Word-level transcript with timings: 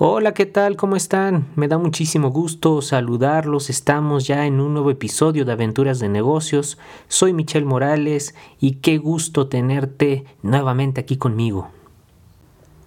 Hola, 0.00 0.32
¿qué 0.32 0.46
tal? 0.46 0.76
¿Cómo 0.76 0.94
están? 0.94 1.48
Me 1.56 1.66
da 1.66 1.76
muchísimo 1.76 2.30
gusto 2.30 2.82
saludarlos. 2.82 3.68
Estamos 3.68 4.28
ya 4.28 4.46
en 4.46 4.60
un 4.60 4.72
nuevo 4.72 4.92
episodio 4.92 5.44
de 5.44 5.50
Aventuras 5.50 5.98
de 5.98 6.08
Negocios. 6.08 6.78
Soy 7.08 7.32
Michelle 7.32 7.66
Morales 7.66 8.36
y 8.60 8.76
qué 8.76 8.98
gusto 8.98 9.48
tenerte 9.48 10.24
nuevamente 10.40 11.00
aquí 11.00 11.16
conmigo. 11.16 11.72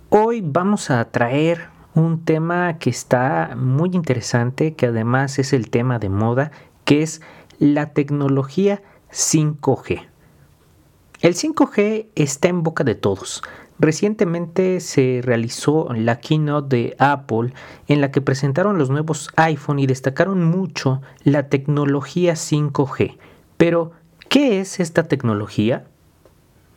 Hoy 0.08 0.39
vamos 0.42 0.89
a 0.89 1.04
traer 1.12 1.68
un 1.96 2.24
tema 2.24 2.78
que 2.78 2.89
está 2.89 3.57
muy 3.57 3.89
interesante, 3.91 4.75
que 4.75 4.86
además 4.86 5.38
es 5.38 5.52
el 5.52 5.70
tema 5.70 6.00
de 6.00 6.07
moda, 6.07 6.52
que 6.86 7.02
es 7.02 7.20
la 7.59 7.88
tecnología 7.88 8.84
5G. 9.12 10.07
El 11.20 11.36
5G 11.36 12.07
está 12.16 12.48
en 12.48 12.64
boca 12.64 12.86
de 12.86 12.96
todos. 12.96 13.43
Recientemente 13.82 14.79
se 14.79 15.21
realizó 15.23 15.91
la 15.91 16.20
keynote 16.20 16.75
de 16.75 16.95
Apple 17.00 17.52
en 17.88 18.00
la 18.00 18.11
que 18.11 18.21
presentaron 18.21 18.78
los 18.78 18.92
nuevos 18.92 19.32
iPhone 19.37 19.79
y 19.79 19.87
destacaron 19.87 20.43
mucho 20.43 21.01
la 21.23 21.50
tecnología 21.50 22.33
5G. 22.33 23.18
Pero, 23.57 23.93
¿qué 24.29 24.59
es 24.59 24.79
esta 24.79 25.07
tecnología? 25.07 25.86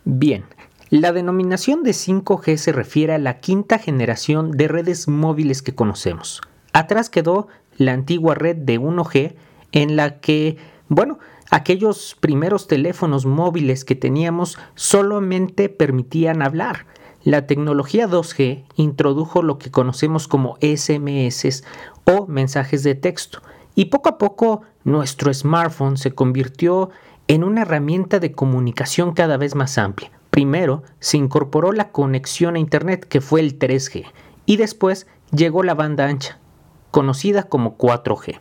Bien, 0.07 0.45
la 0.89 1.13
denominación 1.13 1.83
de 1.83 1.91
5G 1.91 2.57
se 2.57 2.73
refiere 2.73 3.13
a 3.13 3.19
la 3.19 3.39
quinta 3.39 3.79
generación 3.79 4.53
de 4.53 4.67
redes 4.67 5.07
móviles 5.07 5.61
que 5.61 5.75
conocemos. 5.75 6.41
Atrás 6.73 7.11
quedó 7.11 7.49
la 7.77 7.93
antigua 7.93 8.35
red 8.35 8.57
de 8.57 8.81
1G 8.81 9.35
en 9.73 9.97
la 9.97 10.21
que, 10.21 10.57
bueno, 10.89 11.19
aquellos 11.51 12.17
primeros 12.21 12.67
teléfonos 12.67 13.27
móviles 13.27 13.85
que 13.85 13.95
teníamos 13.95 14.59
solamente 14.75 15.69
permitían 15.69 16.43
hablar. 16.43 16.87
La 17.23 17.47
tecnología 17.47 18.07
2G 18.07 18.65
introdujo 18.77 19.43
lo 19.43 19.59
que 19.59 19.71
conocemos 19.71 20.29
como 20.29 20.57
SMS 20.61 21.65
o 22.05 22.27
mensajes 22.27 22.83
de 22.83 22.95
texto 22.95 23.41
y 23.75 23.87
poco 23.87 24.11
a 24.11 24.19
poco 24.19 24.63
nuestro 24.85 25.33
smartphone 25.33 25.97
se 25.97 26.13
convirtió 26.13 26.91
en 27.27 27.43
una 27.43 27.63
herramienta 27.63 28.21
de 28.21 28.33
comunicación 28.33 29.15
cada 29.15 29.37
vez 29.37 29.55
más 29.55 29.79
amplia. 29.79 30.13
Primero 30.31 30.83
se 30.99 31.17
incorporó 31.17 31.73
la 31.73 31.91
conexión 31.91 32.57
a 32.57 32.59
Internet 32.59 33.07
que 33.09 33.21
fue 33.21 33.41
el 33.41 33.59
3G 33.59 34.05
y 34.47 34.57
después 34.57 35.07
llegó 35.31 35.63
la 35.63 35.75
banda 35.75 36.07
ancha, 36.07 36.39
conocida 36.91 37.45
como 37.45 37.79
4G. 37.79 38.41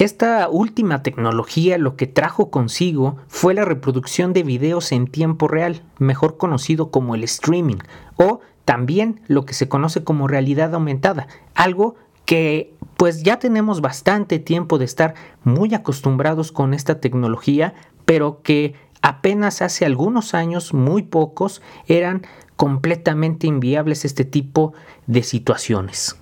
Esta 0.00 0.48
última 0.48 1.02
tecnología 1.02 1.76
lo 1.76 1.94
que 1.94 2.06
trajo 2.06 2.50
consigo 2.50 3.18
fue 3.28 3.52
la 3.52 3.66
reproducción 3.66 4.32
de 4.32 4.42
videos 4.42 4.92
en 4.92 5.06
tiempo 5.06 5.46
real, 5.46 5.82
mejor 5.98 6.38
conocido 6.38 6.90
como 6.90 7.14
el 7.14 7.22
streaming, 7.22 7.76
o 8.16 8.40
también 8.64 9.20
lo 9.28 9.44
que 9.44 9.52
se 9.52 9.68
conoce 9.68 10.02
como 10.02 10.26
realidad 10.26 10.74
aumentada, 10.74 11.28
algo 11.54 11.96
que 12.24 12.72
pues 12.96 13.22
ya 13.24 13.38
tenemos 13.38 13.82
bastante 13.82 14.38
tiempo 14.38 14.78
de 14.78 14.86
estar 14.86 15.16
muy 15.44 15.74
acostumbrados 15.74 16.50
con 16.50 16.72
esta 16.72 16.98
tecnología, 16.98 17.74
pero 18.06 18.40
que 18.40 18.76
apenas 19.02 19.60
hace 19.60 19.84
algunos 19.84 20.32
años, 20.32 20.72
muy 20.72 21.02
pocos, 21.02 21.60
eran 21.88 22.22
completamente 22.56 23.46
inviables 23.46 24.06
este 24.06 24.24
tipo 24.24 24.72
de 25.06 25.24
situaciones. 25.24 26.16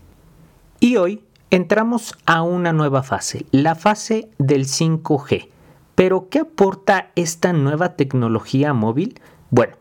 Y 0.80 0.96
hoy 0.96 1.22
entramos 1.50 2.16
a 2.26 2.42
una 2.42 2.72
nueva 2.72 3.02
fase, 3.02 3.46
la 3.50 3.74
fase 3.74 4.30
del 4.38 4.66
5G. 4.66 5.48
Pero, 5.94 6.28
¿qué 6.28 6.40
aporta 6.40 7.10
esta 7.16 7.52
nueva 7.52 7.96
tecnología 7.96 8.72
móvil? 8.72 9.20
Bueno, 9.50 9.76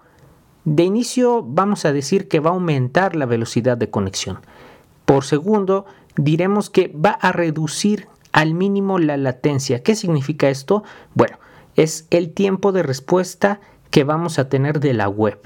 de 0.65 0.83
inicio 0.83 1.43
vamos 1.43 1.85
a 1.85 1.93
decir 1.93 2.27
que 2.27 2.39
va 2.39 2.49
a 2.49 2.53
aumentar 2.53 3.15
la 3.15 3.25
velocidad 3.25 3.77
de 3.77 3.89
conexión. 3.89 4.39
Por 5.05 5.23
segundo, 5.23 5.85
diremos 6.15 6.69
que 6.69 6.87
va 6.87 7.11
a 7.11 7.31
reducir 7.31 8.07
al 8.31 8.53
mínimo 8.53 8.99
la 8.99 9.17
latencia. 9.17 9.83
¿Qué 9.83 9.95
significa 9.95 10.49
esto? 10.49 10.83
Bueno, 11.13 11.37
es 11.75 12.07
el 12.09 12.33
tiempo 12.33 12.71
de 12.71 12.83
respuesta 12.83 13.59
que 13.92 14.03
vamos 14.03 14.39
a 14.39 14.49
tener 14.49 14.80
de 14.80 14.93
la 14.93 15.08
web, 15.08 15.39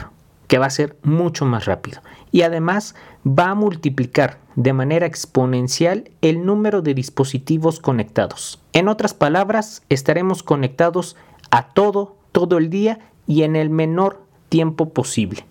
que 0.52 0.58
va 0.58 0.66
a 0.66 0.70
ser 0.70 0.98
mucho 1.02 1.46
más 1.46 1.64
rápido. 1.64 2.02
Y 2.30 2.42
además 2.42 2.94
va 3.26 3.52
a 3.52 3.56
multiplicar 3.56 4.40
de 4.58 4.74
manera 4.74 5.06
exponencial 5.06 6.12
el 6.20 6.46
número 6.46 6.82
de 6.82 6.94
dispositivos 6.94 7.80
conectados. 7.80 8.62
En 8.74 8.90
otras 8.90 9.14
palabras, 9.14 9.82
estaremos 9.88 10.44
conectados 10.44 11.16
a 11.52 11.70
todo, 11.70 12.18
todo 12.34 12.58
el 12.58 12.70
día 12.70 13.00
y 13.28 13.44
en 13.44 13.56
el 13.56 13.70
menor 13.70 14.26
tiempo 14.50 14.90
posible. 14.90 15.46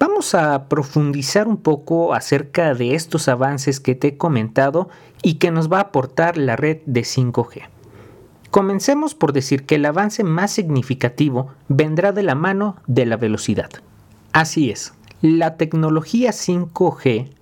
Vamos 0.00 0.34
a 0.34 0.68
profundizar 0.68 1.46
un 1.46 1.58
poco 1.58 2.12
acerca 2.12 2.74
de 2.74 2.96
estos 2.96 3.28
avances 3.28 3.78
que 3.78 3.94
te 3.94 4.08
he 4.08 4.16
comentado 4.16 4.88
y 5.22 5.34
que 5.34 5.52
nos 5.52 5.72
va 5.72 5.76
a 5.76 5.82
aportar 5.82 6.38
la 6.38 6.56
red 6.56 6.78
de 6.86 7.02
5G. 7.02 7.68
Comencemos 8.50 9.14
por 9.14 9.32
decir 9.32 9.64
que 9.64 9.76
el 9.76 9.84
avance 9.84 10.24
más 10.24 10.50
significativo 10.50 11.52
vendrá 11.68 12.10
de 12.10 12.24
la 12.24 12.34
mano 12.34 12.78
de 12.88 13.06
la 13.06 13.16
velocidad. 13.16 13.70
Así 14.38 14.70
es, 14.70 14.94
la 15.20 15.56
tecnología 15.56 16.30
5G 16.30 17.32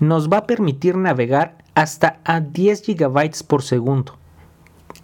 nos 0.00 0.28
va 0.28 0.38
a 0.38 0.46
permitir 0.48 0.96
navegar 0.96 1.58
hasta 1.76 2.18
a 2.24 2.40
10 2.40 2.82
GB 2.88 3.44
por 3.46 3.62
segundo. 3.62 4.18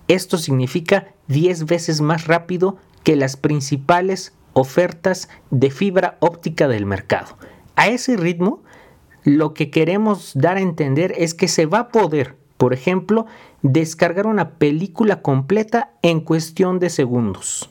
Esto 0.08 0.38
significa 0.38 1.06
10 1.28 1.66
veces 1.66 2.00
más 2.00 2.26
rápido 2.26 2.78
que 3.04 3.14
las 3.14 3.36
principales 3.36 4.34
ofertas 4.54 5.28
de 5.52 5.70
fibra 5.70 6.16
óptica 6.18 6.66
del 6.66 6.84
mercado. 6.84 7.38
A 7.76 7.86
ese 7.86 8.16
ritmo, 8.16 8.64
lo 9.22 9.54
que 9.54 9.70
queremos 9.70 10.32
dar 10.34 10.56
a 10.56 10.62
entender 10.62 11.14
es 11.16 11.32
que 11.32 11.46
se 11.46 11.66
va 11.66 11.78
a 11.78 11.88
poder, 11.90 12.34
por 12.56 12.74
ejemplo, 12.74 13.26
descargar 13.62 14.26
una 14.26 14.54
película 14.54 15.22
completa 15.22 15.92
en 16.02 16.22
cuestión 16.22 16.80
de 16.80 16.90
segundos. 16.90 17.70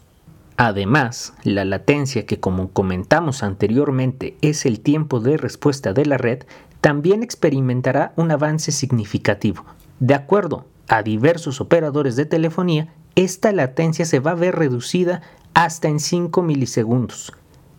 Además, 0.57 1.33
la 1.43 1.65
latencia, 1.65 2.25
que 2.25 2.39
como 2.39 2.69
comentamos 2.69 3.43
anteriormente 3.43 4.37
es 4.41 4.65
el 4.65 4.79
tiempo 4.79 5.19
de 5.19 5.35
respuesta 5.35 5.91
de 5.91 6.05
la 6.05 6.17
red, 6.17 6.43
también 6.79 7.23
experimentará 7.23 8.13
un 8.15 8.31
avance 8.31 8.71
significativo. 8.71 9.65
De 9.99 10.13
acuerdo 10.13 10.65
a 10.87 11.03
diversos 11.03 11.59
operadores 11.59 12.15
de 12.15 12.25
telefonía, 12.25 12.93
esta 13.15 13.51
latencia 13.51 14.05
se 14.05 14.19
va 14.19 14.31
a 14.31 14.35
ver 14.35 14.55
reducida 14.55 15.21
hasta 15.53 15.89
en 15.89 15.99
5 15.99 16.41
milisegundos, 16.41 17.33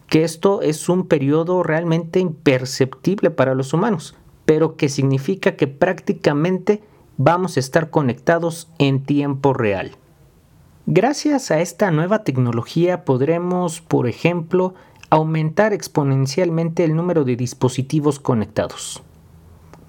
que 0.08 0.24
esto 0.24 0.60
es 0.60 0.88
un 0.88 1.06
periodo 1.06 1.62
realmente 1.62 2.20
imperceptible 2.20 3.30
para 3.30 3.54
los 3.54 3.72
humanos, 3.72 4.16
pero 4.44 4.76
que 4.76 4.88
significa 4.88 5.56
que 5.56 5.66
prácticamente 5.66 6.82
vamos 7.16 7.56
a 7.56 7.60
estar 7.60 7.90
conectados 7.90 8.68
en 8.78 9.02
tiempo 9.02 9.54
real. 9.54 9.92
Gracias 10.88 11.50
a 11.50 11.60
esta 11.60 11.90
nueva 11.90 12.22
tecnología 12.22 13.04
podremos, 13.04 13.80
por 13.80 14.06
ejemplo, 14.06 14.74
aumentar 15.10 15.72
exponencialmente 15.72 16.84
el 16.84 16.94
número 16.94 17.24
de 17.24 17.34
dispositivos 17.34 18.20
conectados. 18.20 19.02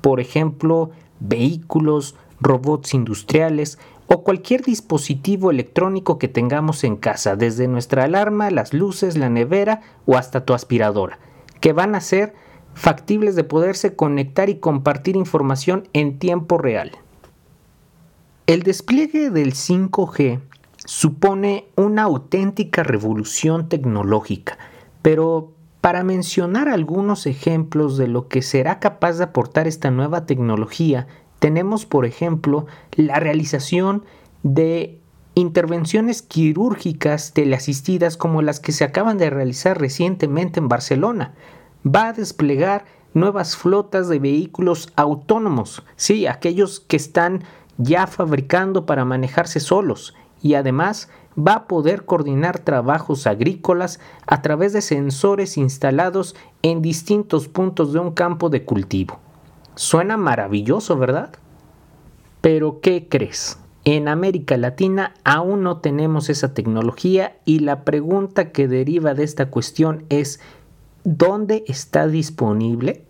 Por 0.01 0.19
ejemplo, 0.19 0.89
vehículos, 1.19 2.15
robots 2.39 2.95
industriales 2.95 3.77
o 4.07 4.23
cualquier 4.23 4.63
dispositivo 4.63 5.51
electrónico 5.51 6.17
que 6.17 6.29
tengamos 6.29 6.83
en 6.83 6.95
casa, 6.95 7.35
desde 7.35 7.67
nuestra 7.67 8.05
alarma, 8.05 8.49
las 8.49 8.73
luces, 8.73 9.17
la 9.17 9.29
nevera 9.29 9.81
o 10.07 10.17
hasta 10.17 10.45
tu 10.45 10.55
aspiradora, 10.55 11.19
que 11.61 11.73
van 11.73 11.93
a 11.93 12.01
ser 12.01 12.33
factibles 12.73 13.35
de 13.35 13.43
poderse 13.43 13.95
conectar 13.95 14.49
y 14.49 14.57
compartir 14.57 15.15
información 15.15 15.87
en 15.93 16.17
tiempo 16.17 16.57
real. 16.57 16.93
El 18.47 18.63
despliegue 18.63 19.29
del 19.29 19.53
5G 19.53 20.39
supone 20.87 21.67
una 21.75 22.03
auténtica 22.03 22.81
revolución 22.81 23.69
tecnológica 23.69 24.57
pero 25.07 25.53
para 25.79 26.03
mencionar 26.03 26.67
algunos 26.67 27.27
ejemplos 27.27 27.97
de 27.97 28.09
lo 28.09 28.27
que 28.27 28.41
será 28.41 28.79
capaz 28.79 29.13
de 29.13 29.23
aportar 29.23 29.67
esta 29.67 29.89
nueva 29.89 30.25
tecnología, 30.25 31.07
tenemos 31.39 31.85
por 31.85 32.05
ejemplo 32.05 32.65
la 32.97 33.21
realización 33.21 34.03
de 34.43 34.99
intervenciones 35.33 36.23
quirúrgicas 36.23 37.31
teleasistidas 37.31 38.17
como 38.17 38.41
las 38.41 38.59
que 38.59 38.73
se 38.73 38.83
acaban 38.83 39.17
de 39.17 39.29
realizar 39.29 39.79
recientemente 39.79 40.59
en 40.59 40.67
Barcelona. 40.67 41.35
Va 41.85 42.09
a 42.09 42.13
desplegar 42.13 42.83
nuevas 43.13 43.55
flotas 43.55 44.09
de 44.09 44.19
vehículos 44.19 44.91
autónomos, 44.97 45.83
sí, 45.95 46.27
aquellos 46.27 46.81
que 46.81 46.97
están 46.97 47.45
ya 47.77 48.07
fabricando 48.07 48.85
para 48.85 49.05
manejarse 49.05 49.61
solos 49.61 50.15
y 50.41 50.55
además 50.55 51.09
va 51.37 51.53
a 51.53 51.67
poder 51.67 52.05
coordinar 52.05 52.59
trabajos 52.59 53.27
agrícolas 53.27 53.99
a 54.25 54.41
través 54.41 54.73
de 54.73 54.81
sensores 54.81 55.57
instalados 55.57 56.35
en 56.61 56.81
distintos 56.81 57.47
puntos 57.47 57.93
de 57.93 57.99
un 57.99 58.11
campo 58.11 58.49
de 58.49 58.65
cultivo. 58.65 59.19
Suena 59.75 60.17
maravilloso, 60.17 60.97
¿verdad? 60.97 61.31
Pero 62.41 62.79
¿qué 62.81 63.07
crees? 63.07 63.59
En 63.85 64.09
América 64.09 64.57
Latina 64.57 65.13
aún 65.23 65.63
no 65.63 65.77
tenemos 65.77 66.29
esa 66.29 66.53
tecnología 66.53 67.37
y 67.45 67.59
la 67.59 67.85
pregunta 67.85 68.51
que 68.51 68.67
deriva 68.67 69.13
de 69.13 69.23
esta 69.23 69.49
cuestión 69.49 70.03
es 70.09 70.41
¿dónde 71.05 71.63
está 71.67 72.07
disponible? 72.07 73.06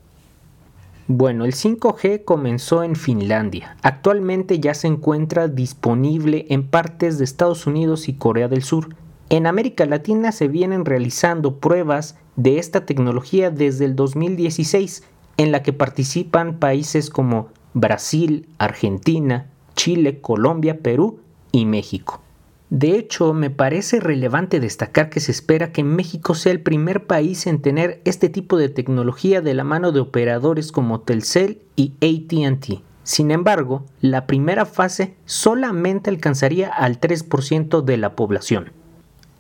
Bueno, 1.09 1.45
el 1.45 1.53
5G 1.53 2.25
comenzó 2.25 2.83
en 2.83 2.97
Finlandia. 2.97 3.77
Actualmente 3.81 4.59
ya 4.59 4.73
se 4.73 4.87
encuentra 4.87 5.47
disponible 5.47 6.45
en 6.49 6.67
partes 6.67 7.17
de 7.17 7.23
Estados 7.23 7.65
Unidos 7.65 8.09
y 8.09 8.15
Corea 8.15 8.49
del 8.49 8.61
Sur. 8.61 8.93
En 9.29 9.47
América 9.47 9.85
Latina 9.85 10.33
se 10.33 10.49
vienen 10.49 10.83
realizando 10.83 11.59
pruebas 11.59 12.17
de 12.35 12.59
esta 12.59 12.85
tecnología 12.85 13.51
desde 13.51 13.85
el 13.85 13.95
2016, 13.95 15.03
en 15.37 15.53
la 15.53 15.63
que 15.63 15.71
participan 15.71 16.59
países 16.59 17.09
como 17.09 17.47
Brasil, 17.73 18.49
Argentina, 18.57 19.49
Chile, 19.77 20.19
Colombia, 20.19 20.79
Perú 20.79 21.21
y 21.53 21.65
México. 21.65 22.21
De 22.69 22.97
hecho, 22.97 23.33
me 23.33 23.49
parece 23.49 24.01
relevante 24.01 24.59
destacar 24.59 25.09
que 25.09 25.21
se 25.21 25.31
espera 25.31 25.71
que 25.71 25.85
México 25.85 26.35
sea 26.35 26.51
el 26.51 26.59
primer 26.59 27.05
país 27.05 27.47
en 27.47 27.61
tener 27.61 28.01
este 28.03 28.27
tipo 28.27 28.57
de 28.57 28.67
tecnología 28.67 29.39
de 29.39 29.53
la 29.53 29.63
mano 29.63 29.93
de 29.93 30.01
operadores 30.01 30.73
como 30.73 30.99
Telcel 30.99 31.61
y 31.77 31.93
ATT. 32.01 32.83
Sin 33.03 33.31
embargo, 33.31 33.85
la 34.01 34.27
primera 34.27 34.65
fase 34.65 35.15
solamente 35.23 36.09
alcanzaría 36.09 36.67
al 36.67 36.99
3% 36.99 37.81
de 37.83 37.95
la 37.95 38.17
población. 38.17 38.73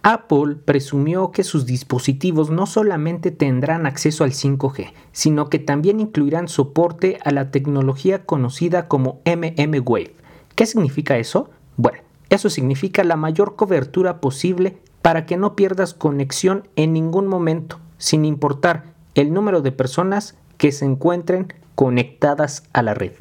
Apple 0.03 0.55
presumió 0.63 1.31
que 1.31 1.43
sus 1.43 1.65
dispositivos 1.65 2.49
no 2.49 2.65
solamente 2.65 3.31
tendrán 3.31 3.85
acceso 3.85 4.23
al 4.23 4.31
5G, 4.31 4.93
sino 5.11 5.49
que 5.49 5.59
también 5.59 5.99
incluirán 5.99 6.47
soporte 6.47 7.19
a 7.25 7.31
la 7.31 7.51
tecnología 7.51 8.25
conocida 8.25 8.87
como 8.87 9.19
MM 9.25 9.81
Wave. 9.85 10.15
¿Qué 10.55 10.65
significa 10.65 11.17
eso? 11.17 11.49
Bueno, 11.75 12.06
eso 12.29 12.49
significa 12.49 13.03
la 13.03 13.15
mayor 13.15 13.55
cobertura 13.55 14.19
posible 14.19 14.77
para 15.01 15.25
que 15.25 15.37
no 15.37 15.55
pierdas 15.55 15.93
conexión 15.93 16.67
en 16.75 16.93
ningún 16.93 17.27
momento, 17.27 17.79
sin 17.97 18.25
importar 18.25 18.93
el 19.15 19.33
número 19.33 19.61
de 19.61 19.71
personas 19.71 20.35
que 20.57 20.71
se 20.71 20.85
encuentren 20.85 21.53
conectadas 21.75 22.63
a 22.73 22.81
la 22.81 22.93
red. 22.93 23.13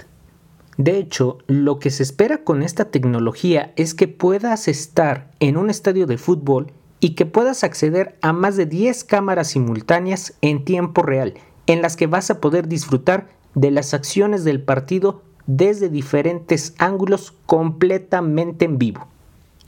De 0.79 0.99
hecho, 0.99 1.39
lo 1.47 1.79
que 1.79 1.91
se 1.91 2.03
espera 2.03 2.45
con 2.45 2.63
esta 2.63 2.87
tecnología 2.87 3.73
es 3.77 3.95
que 3.95 4.09
puedas 4.09 4.69
estar 4.69 5.31
en 5.41 5.57
un 5.57 5.71
estadio 5.71 6.07
de 6.07 6.19
fútbol 6.19 6.73
y 7.01 7.15
que 7.15 7.25
puedas 7.25 7.65
acceder 7.65 8.19
a 8.21 8.33
más 8.33 8.57
de 8.57 8.67
10 8.67 9.05
cámaras 9.05 9.49
simultáneas 9.49 10.35
en 10.43 10.65
tiempo 10.65 11.03
real, 11.03 11.35
en 11.67 11.83
las 11.83 11.97
que 11.97 12.07
vas 12.07 12.31
a 12.31 12.41
poder 12.41 12.69
disfrutar 12.69 13.29
de 13.55 13.71
las 13.71 13.95
acciones 13.95 14.45
del 14.45 14.63
partido 14.63 15.23
desde 15.47 15.89
diferentes 15.89 16.75
ángulos 16.79 17.35
completamente 17.47 18.65
en 18.65 18.79
vivo. 18.79 19.07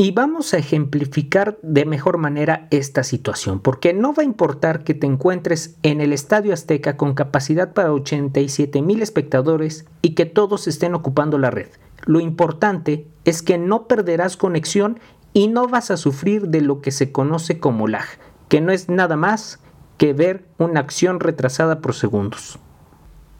Y 0.00 0.12
vamos 0.12 0.54
a 0.54 0.58
ejemplificar 0.58 1.58
de 1.62 1.84
mejor 1.84 2.18
manera 2.18 2.68
esta 2.70 3.02
situación, 3.02 3.58
porque 3.58 3.92
no 3.92 4.14
va 4.14 4.22
a 4.22 4.26
importar 4.26 4.84
que 4.84 4.94
te 4.94 5.08
encuentres 5.08 5.74
en 5.82 6.00
el 6.00 6.12
Estadio 6.12 6.54
Azteca 6.54 6.96
con 6.96 7.14
capacidad 7.14 7.72
para 7.72 7.92
87 7.92 8.80
mil 8.80 9.02
espectadores 9.02 9.86
y 10.00 10.14
que 10.14 10.24
todos 10.24 10.68
estén 10.68 10.94
ocupando 10.94 11.36
la 11.36 11.50
red. 11.50 11.66
Lo 12.06 12.20
importante 12.20 13.08
es 13.24 13.42
que 13.42 13.58
no 13.58 13.88
perderás 13.88 14.36
conexión 14.36 15.00
y 15.32 15.48
no 15.48 15.66
vas 15.66 15.90
a 15.90 15.96
sufrir 15.96 16.46
de 16.46 16.60
lo 16.60 16.80
que 16.80 16.92
se 16.92 17.10
conoce 17.10 17.58
como 17.58 17.88
lag, 17.88 18.06
que 18.48 18.60
no 18.60 18.70
es 18.70 18.88
nada 18.88 19.16
más 19.16 19.58
que 19.96 20.12
ver 20.12 20.46
una 20.58 20.78
acción 20.78 21.18
retrasada 21.18 21.80
por 21.80 21.92
segundos. 21.92 22.60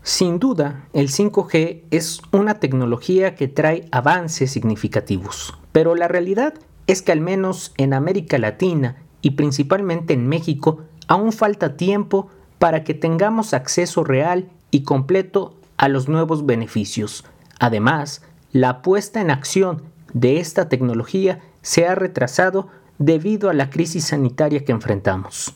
Sin 0.02 0.38
duda, 0.38 0.86
el 0.92 1.08
5G 1.08 1.82
es 1.90 2.22
una 2.32 2.54
tecnología 2.60 3.34
que 3.34 3.48
trae 3.48 3.86
avances 3.90 4.50
significativos, 4.50 5.58
pero 5.72 5.94
la 5.94 6.08
realidad 6.08 6.54
es 6.86 7.02
que 7.02 7.12
al 7.12 7.20
menos 7.20 7.74
en 7.76 7.92
América 7.92 8.38
Latina 8.38 8.96
y 9.20 9.32
principalmente 9.32 10.14
en 10.14 10.26
México 10.26 10.82
aún 11.06 11.32
falta 11.32 11.76
tiempo 11.76 12.30
para 12.58 12.84
que 12.84 12.94
tengamos 12.94 13.54
acceso 13.54 14.04
real 14.04 14.48
y 14.70 14.82
completo 14.82 15.56
a 15.76 15.88
los 15.88 16.08
nuevos 16.08 16.46
beneficios. 16.46 17.24
Además, 17.60 18.22
la 18.52 18.82
puesta 18.82 19.20
en 19.20 19.30
acción 19.30 19.82
de 20.12 20.40
esta 20.40 20.68
tecnología 20.68 21.40
se 21.62 21.86
ha 21.86 21.94
retrasado 21.94 22.68
debido 22.98 23.50
a 23.50 23.54
la 23.54 23.70
crisis 23.70 24.06
sanitaria 24.06 24.64
que 24.64 24.72
enfrentamos. 24.72 25.54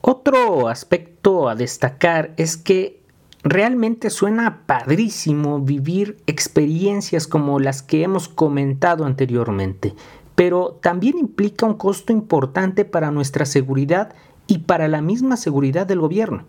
Otro 0.00 0.68
aspecto 0.68 1.48
a 1.48 1.54
destacar 1.54 2.32
es 2.36 2.56
que 2.56 2.99
Realmente 3.42 4.10
suena 4.10 4.64
padrísimo 4.66 5.60
vivir 5.60 6.18
experiencias 6.26 7.26
como 7.26 7.58
las 7.58 7.82
que 7.82 8.02
hemos 8.02 8.28
comentado 8.28 9.06
anteriormente, 9.06 9.94
pero 10.34 10.78
también 10.82 11.16
implica 11.16 11.64
un 11.64 11.74
costo 11.74 12.12
importante 12.12 12.84
para 12.84 13.10
nuestra 13.10 13.46
seguridad 13.46 14.12
y 14.46 14.58
para 14.58 14.88
la 14.88 15.00
misma 15.00 15.38
seguridad 15.38 15.86
del 15.86 16.00
gobierno. 16.00 16.44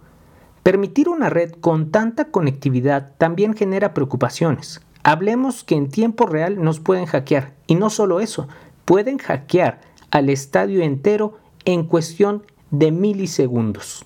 Permitir 0.63 1.07
una 1.07 1.29
red 1.29 1.51
con 1.61 1.91
tanta 1.91 2.25
conectividad 2.25 3.13
también 3.17 3.55
genera 3.55 3.93
preocupaciones. 3.93 4.81
Hablemos 5.03 5.63
que 5.63 5.75
en 5.75 5.87
tiempo 5.87 6.25
real 6.25 6.61
nos 6.61 6.81
pueden 6.81 7.05
hackear, 7.05 7.53
y 7.67 7.75
no 7.75 7.89
solo 7.89 8.19
eso, 8.19 8.49
pueden 8.83 9.17
hackear 9.17 9.79
al 10.11 10.29
estadio 10.29 10.83
entero 10.83 11.37
en 11.63 11.85
cuestión 11.85 12.43
de 12.69 12.91
milisegundos. 12.91 14.05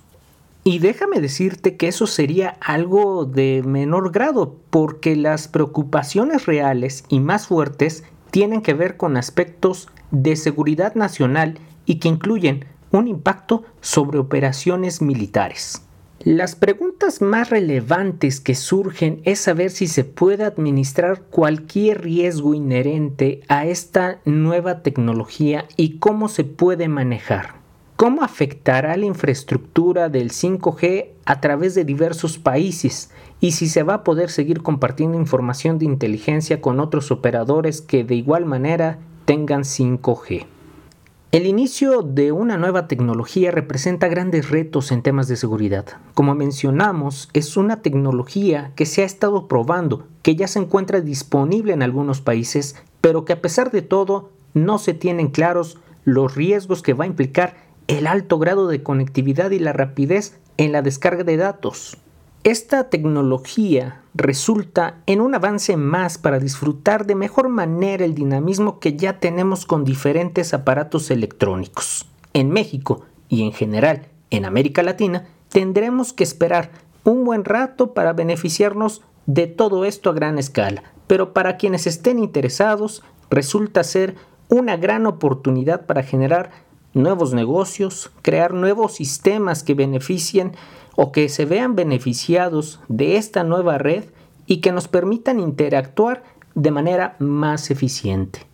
Y 0.68 0.80
déjame 0.80 1.22
decirte 1.22 1.78
que 1.78 1.88
eso 1.88 2.08
sería 2.08 2.58
algo 2.60 3.26
de 3.26 3.62
menor 3.64 4.12
grado, 4.12 4.56
porque 4.72 5.16
las 5.16 5.48
preocupaciones 5.48 6.48
reales 6.48 7.06
y 7.08 7.20
más 7.20 7.46
fuertes 7.46 8.04
tienen 8.32 8.64
que 8.64 8.74
ver 8.74 8.98
con 8.98 9.16
aspectos 9.16 9.90
de 10.10 10.36
seguridad 10.36 10.96
nacional 10.96 11.60
y 11.86 12.00
que 12.00 12.08
incluyen 12.08 12.66
un 12.90 13.08
impacto 13.08 13.62
sobre 13.80 14.18
operaciones 14.18 15.04
militares. 15.04 15.84
Las 16.22 16.56
preguntas 16.56 17.22
más 17.22 17.52
relevantes 17.52 18.40
que 18.40 18.56
surgen 18.56 19.22
es 19.24 19.42
saber 19.42 19.70
si 19.70 19.86
se 19.86 20.04
puede 20.04 20.46
administrar 20.46 21.22
cualquier 21.30 22.02
riesgo 22.02 22.56
inherente 22.56 23.42
a 23.50 23.68
esta 23.68 24.20
nueva 24.26 24.82
tecnología 24.82 25.66
y 25.78 26.00
cómo 26.00 26.28
se 26.28 26.44
puede 26.44 26.88
manejar. 26.88 27.55
¿Cómo 27.96 28.24
afectará 28.24 28.98
la 28.98 29.06
infraestructura 29.06 30.10
del 30.10 30.32
5G 30.32 31.12
a 31.24 31.40
través 31.40 31.76
de 31.76 31.86
diversos 31.86 32.38
países? 32.38 33.10
Y 33.40 33.54
si 33.54 33.70
se 33.70 33.84
va 33.84 33.94
a 33.94 34.04
poder 34.04 34.30
seguir 34.30 34.62
compartiendo 34.62 35.18
información 35.18 35.80
de 35.80 35.86
inteligencia 35.86 36.60
con 36.60 36.82
otros 36.82 37.10
operadores 37.12 37.82
que 37.82 38.04
de 38.04 38.16
igual 38.16 38.46
manera 38.46 39.00
tengan 39.24 39.62
5G. 39.62 40.46
El 41.32 41.46
inicio 41.46 42.02
de 42.02 42.34
una 42.34 42.58
nueva 42.58 42.90
tecnología 42.90 43.52
representa 43.52 44.10
grandes 44.10 44.50
retos 44.50 44.92
en 44.92 45.02
temas 45.02 45.30
de 45.30 45.38
seguridad. 45.38 45.86
Como 46.16 46.36
mencionamos, 46.36 47.30
es 47.32 47.56
una 47.56 47.82
tecnología 47.82 48.74
que 48.76 48.86
se 48.86 49.04
ha 49.04 49.06
estado 49.06 49.48
probando, 49.48 50.06
que 50.22 50.36
ya 50.36 50.50
se 50.50 50.60
encuentra 50.60 51.00
disponible 51.00 51.72
en 51.72 51.82
algunos 51.82 52.20
países, 52.20 52.76
pero 53.00 53.24
que 53.24 53.32
a 53.32 53.42
pesar 53.42 53.72
de 53.72 53.84
todo 53.84 54.32
no 54.54 54.80
se 54.80 54.94
tienen 54.94 55.30
claros 55.30 55.78
los 56.04 56.36
riesgos 56.36 56.82
que 56.82 56.94
va 56.94 57.06
a 57.06 57.08
implicar 57.08 57.65
el 57.88 58.08
alto 58.08 58.40
grado 58.40 58.68
de 58.68 58.84
conectividad 58.84 59.52
y 59.52 59.60
la 59.60 59.74
rapidez 59.74 60.40
en 60.58 60.72
la 60.72 60.82
descarga 60.82 61.24
de 61.24 61.38
datos. 61.38 61.98
Esta 62.44 62.90
tecnología 62.90 64.02
resulta 64.14 65.02
en 65.08 65.20
un 65.20 65.34
avance 65.34 65.78
más 65.78 66.18
para 66.18 66.40
disfrutar 66.40 67.06
de 67.06 67.16
mejor 67.16 67.50
manera 67.50 68.06
el 68.06 68.14
dinamismo 68.14 68.80
que 68.80 68.96
ya 68.96 69.20
tenemos 69.20 69.66
con 69.66 69.84
diferentes 69.84 70.54
aparatos 70.54 71.10
electrónicos. 71.10 72.08
En 72.34 72.52
México 72.52 73.06
y 73.30 73.44
en 73.44 73.52
general 73.52 74.08
en 74.30 74.46
América 74.46 74.84
Latina 74.84 75.26
tendremos 75.50 76.14
que 76.14 76.24
esperar 76.24 76.70
un 77.04 77.24
buen 77.24 77.46
rato 77.46 77.94
para 77.94 78.14
beneficiarnos 78.14 79.02
de 79.26 79.48
todo 79.48 79.86
esto 79.86 80.10
a 80.10 80.14
gran 80.14 80.38
escala, 80.38 80.84
pero 81.08 81.34
para 81.34 81.58
quienes 81.58 81.88
estén 81.88 82.20
interesados 82.20 83.04
resulta 83.30 83.84
ser 83.84 84.16
una 84.50 84.78
gran 84.78 85.06
oportunidad 85.08 85.86
para 85.86 86.04
generar 86.04 86.52
nuevos 86.96 87.34
negocios, 87.34 88.10
crear 88.24 88.54
nuevos 88.54 88.96
sistemas 88.96 89.62
que 89.62 89.76
beneficien 89.76 90.54
o 90.96 91.12
que 91.12 91.30
se 91.30 91.46
vean 91.46 91.76
beneficiados 91.76 92.80
de 92.88 93.18
esta 93.18 93.44
nueva 93.44 93.78
red 93.78 94.06
y 94.48 94.62
que 94.62 94.72
nos 94.72 94.88
permitan 94.88 95.40
interactuar 95.40 96.24
de 96.56 96.72
manera 96.72 97.16
más 97.20 97.70
eficiente. 97.70 98.48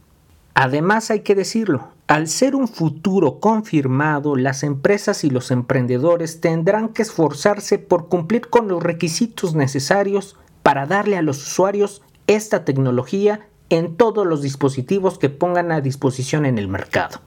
Además 0.53 1.12
hay 1.12 1.21
que 1.21 1.36
decirlo, 1.36 1.88
al 2.07 2.27
ser 2.27 2.55
un 2.55 2.67
futuro 2.67 3.39
confirmado, 3.39 4.36
las 4.36 4.63
empresas 4.63 5.24
y 5.24 5.29
los 5.29 5.50
emprendedores 5.50 6.41
tendrán 6.41 6.89
que 6.89 7.03
esforzarse 7.03 7.79
por 7.79 8.10
cumplir 8.10 8.50
con 8.50 8.67
los 8.67 8.83
requisitos 8.83 9.55
necesarios 9.55 10.36
para 10.62 10.86
darle 10.86 11.15
a 11.17 11.21
los 11.21 11.41
usuarios 11.41 12.01
esta 12.27 12.65
tecnología 12.65 13.48
en 13.69 13.95
todos 13.95 14.27
los 14.27 14.41
dispositivos 14.41 15.17
que 15.17 15.29
pongan 15.29 15.71
a 15.71 15.79
disposición 15.79 16.45
en 16.45 16.57
el 16.57 16.67
mercado. 16.67 17.21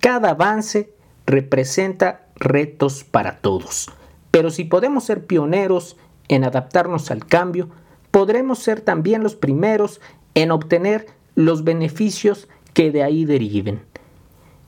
Cada 0.00 0.30
avance 0.30 0.94
representa 1.26 2.26
retos 2.36 3.04
para 3.04 3.36
todos, 3.36 3.90
pero 4.30 4.50
si 4.50 4.64
podemos 4.64 5.04
ser 5.04 5.26
pioneros 5.26 5.98
en 6.28 6.44
adaptarnos 6.44 7.10
al 7.10 7.26
cambio, 7.26 7.68
podremos 8.10 8.60
ser 8.60 8.80
también 8.80 9.22
los 9.22 9.36
primeros 9.36 10.00
en 10.34 10.52
obtener 10.52 11.06
los 11.34 11.64
beneficios 11.64 12.48
que 12.72 12.90
de 12.90 13.02
ahí 13.02 13.26
deriven. 13.26 13.82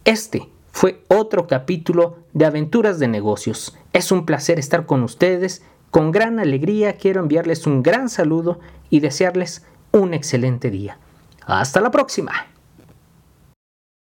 Este 0.04 0.50
fue 0.70 1.02
otro 1.08 1.46
capítulo 1.46 2.18
de 2.34 2.44
Aventuras 2.44 2.98
de 2.98 3.08
Negocios. 3.08 3.78
Es 3.94 4.12
un 4.12 4.26
placer 4.26 4.58
estar 4.58 4.84
con 4.84 5.02
ustedes. 5.02 5.62
Con 5.90 6.12
gran 6.12 6.40
alegría 6.40 6.98
quiero 6.98 7.20
enviarles 7.20 7.66
un 7.66 7.82
gran 7.82 8.10
saludo 8.10 8.60
y 8.90 9.00
desearles 9.00 9.64
un 9.92 10.12
excelente 10.12 10.70
día. 10.70 10.98
Hasta 11.46 11.80
la 11.80 11.90
próxima. 11.90 12.51